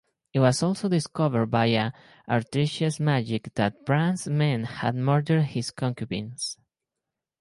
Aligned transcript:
It 0.33 0.39
was 0.39 0.63
also 0.63 0.89
discovered 0.89 1.51
via 1.51 1.91
Artesia's 2.27 2.99
magic 2.99 3.53
that 3.53 3.85
Bran's 3.85 4.25
men 4.27 4.63
had 4.63 4.95
murdered 4.95 5.43
his 5.43 5.69
concubines. 5.69 6.57